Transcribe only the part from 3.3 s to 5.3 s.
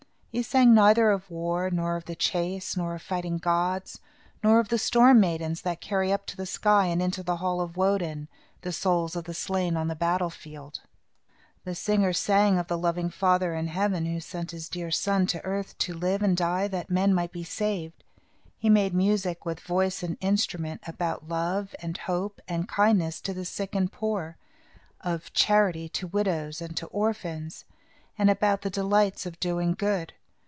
gods, nor of the storm